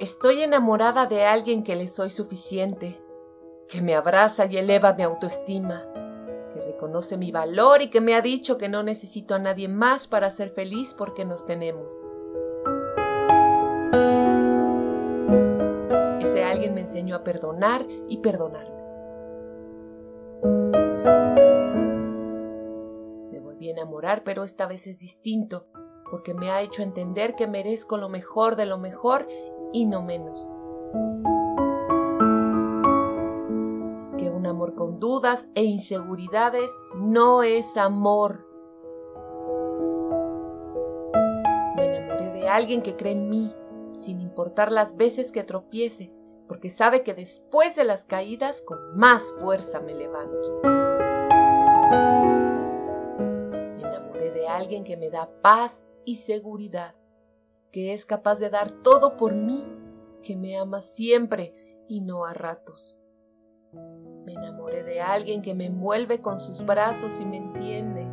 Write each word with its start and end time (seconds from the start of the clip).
Estoy 0.00 0.42
enamorada 0.42 1.06
de 1.06 1.24
alguien 1.24 1.62
que 1.62 1.76
le 1.76 1.86
soy 1.86 2.10
suficiente, 2.10 3.00
que 3.68 3.80
me 3.80 3.94
abraza 3.94 4.46
y 4.46 4.56
eleva 4.56 4.92
mi 4.94 5.04
autoestima, 5.04 5.86
que 6.52 6.60
reconoce 6.60 7.16
mi 7.16 7.30
valor 7.30 7.80
y 7.80 7.90
que 7.90 8.00
me 8.00 8.16
ha 8.16 8.20
dicho 8.20 8.58
que 8.58 8.68
no 8.68 8.82
necesito 8.82 9.36
a 9.36 9.38
nadie 9.38 9.68
más 9.68 10.08
para 10.08 10.30
ser 10.30 10.50
feliz 10.50 10.94
porque 10.94 11.24
nos 11.24 11.46
tenemos. 11.46 12.04
Ese 16.20 16.42
alguien 16.42 16.74
me 16.74 16.80
enseñó 16.80 17.14
a 17.14 17.22
perdonar 17.22 17.86
y 18.08 18.18
perdonarme. 18.18 18.82
Me 23.30 23.38
volví 23.38 23.68
a 23.68 23.72
enamorar, 23.72 24.24
pero 24.24 24.42
esta 24.42 24.66
vez 24.66 24.88
es 24.88 24.98
distinto, 24.98 25.68
porque 26.10 26.34
me 26.34 26.50
ha 26.50 26.62
hecho 26.62 26.82
entender 26.82 27.36
que 27.36 27.46
merezco 27.46 27.96
lo 27.96 28.08
mejor 28.08 28.56
de 28.56 28.66
lo 28.66 28.76
mejor 28.76 29.28
y 29.74 29.84
no 29.84 30.00
menos. 30.00 30.48
Que 34.16 34.30
un 34.30 34.46
amor 34.46 34.74
con 34.74 35.00
dudas 35.00 35.48
e 35.54 35.64
inseguridades 35.64 36.74
no 36.94 37.42
es 37.42 37.76
amor. 37.76 38.46
Me 41.76 41.96
enamoré 41.96 42.30
de 42.32 42.48
alguien 42.48 42.82
que 42.82 42.96
cree 42.96 43.12
en 43.12 43.28
mí, 43.28 43.52
sin 43.92 44.20
importar 44.20 44.70
las 44.70 44.96
veces 44.96 45.32
que 45.32 45.42
tropiece, 45.42 46.12
porque 46.46 46.70
sabe 46.70 47.02
que 47.02 47.14
después 47.14 47.74
de 47.74 47.84
las 47.84 48.04
caídas 48.04 48.62
con 48.62 48.96
más 48.96 49.34
fuerza 49.40 49.80
me 49.80 49.94
levanto. 49.94 50.60
Me 53.76 53.82
enamoré 53.82 54.30
de 54.30 54.46
alguien 54.46 54.84
que 54.84 54.96
me 54.96 55.10
da 55.10 55.28
paz 55.42 55.88
y 56.04 56.16
seguridad 56.16 56.94
que 57.74 57.92
es 57.92 58.06
capaz 58.06 58.38
de 58.38 58.50
dar 58.50 58.70
todo 58.70 59.16
por 59.16 59.34
mí, 59.34 59.64
que 60.22 60.36
me 60.36 60.56
ama 60.56 60.80
siempre 60.80 61.52
y 61.88 62.02
no 62.02 62.24
a 62.24 62.32
ratos. 62.32 63.00
Me 64.24 64.34
enamoré 64.34 64.84
de 64.84 65.00
alguien 65.00 65.42
que 65.42 65.56
me 65.56 65.64
envuelve 65.64 66.20
con 66.20 66.38
sus 66.38 66.64
brazos 66.64 67.18
y 67.18 67.26
me 67.26 67.38
entiende, 67.38 68.06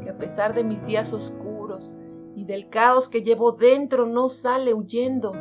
que 0.00 0.08
a 0.08 0.16
pesar 0.16 0.54
de 0.54 0.64
mis 0.64 0.86
días 0.86 1.12
oscuros 1.12 1.94
y 2.34 2.46
del 2.46 2.70
caos 2.70 3.10
que 3.10 3.20
llevo 3.20 3.52
dentro 3.52 4.06
no 4.06 4.30
sale 4.30 4.72
huyendo, 4.72 5.34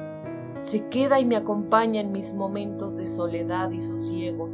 se 0.63 0.89
queda 0.89 1.21
y 1.21 1.23
me 1.23 1.37
acompaña 1.37 2.01
en 2.01 2.11
mis 2.11 2.33
momentos 2.33 2.97
de 2.97 3.07
soledad 3.07 3.71
y 3.71 3.81
sosiego. 3.81 4.49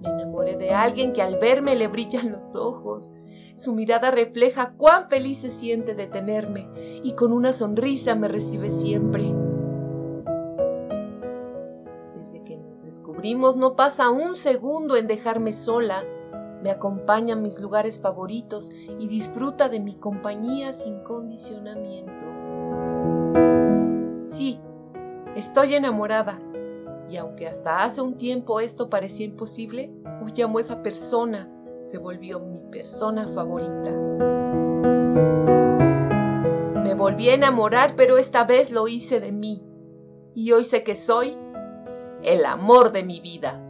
Me 0.00 0.08
enamoré 0.10 0.58
de 0.58 0.72
alguien 0.72 1.14
que 1.14 1.22
al 1.22 1.38
verme 1.38 1.76
le 1.76 1.88
brillan 1.88 2.30
los 2.30 2.54
ojos, 2.54 3.14
su 3.62 3.72
mirada 3.72 4.10
refleja 4.10 4.74
cuán 4.76 5.08
feliz 5.08 5.38
se 5.38 5.50
siente 5.50 5.94
de 5.94 6.08
tenerme 6.08 6.68
y 7.04 7.12
con 7.12 7.32
una 7.32 7.52
sonrisa 7.52 8.16
me 8.16 8.26
recibe 8.26 8.70
siempre. 8.70 9.22
Desde 12.16 12.42
que 12.44 12.56
nos 12.56 12.84
descubrimos 12.84 13.56
no 13.56 13.76
pasa 13.76 14.10
un 14.10 14.34
segundo 14.34 14.96
en 14.96 15.06
dejarme 15.06 15.52
sola. 15.52 16.04
Me 16.62 16.70
acompaña 16.70 17.34
a 17.34 17.38
mis 17.38 17.60
lugares 17.60 18.00
favoritos 18.00 18.72
y 18.98 19.06
disfruta 19.06 19.68
de 19.68 19.78
mi 19.78 19.94
compañía 19.94 20.72
sin 20.72 20.98
condicionamientos. 21.00 22.46
Sí, 24.22 24.60
estoy 25.36 25.76
enamorada. 25.76 26.40
Y 27.08 27.16
aunque 27.16 27.46
hasta 27.46 27.84
hace 27.84 28.00
un 28.00 28.16
tiempo 28.16 28.58
esto 28.60 28.90
parecía 28.90 29.26
imposible, 29.26 29.92
hoy 30.24 30.42
amo 30.42 30.58
a 30.58 30.62
esa 30.62 30.82
persona 30.82 31.48
se 31.82 31.98
volvió 31.98 32.40
mi 32.40 32.58
persona 32.70 33.26
favorita. 33.26 33.90
Me 36.82 36.94
volví 36.94 37.28
a 37.28 37.34
enamorar, 37.34 37.94
pero 37.96 38.18
esta 38.18 38.44
vez 38.44 38.70
lo 38.70 38.88
hice 38.88 39.20
de 39.20 39.32
mí. 39.32 39.62
Y 40.34 40.52
hoy 40.52 40.64
sé 40.64 40.82
que 40.82 40.94
soy 40.94 41.36
el 42.22 42.44
amor 42.44 42.92
de 42.92 43.02
mi 43.02 43.20
vida. 43.20 43.60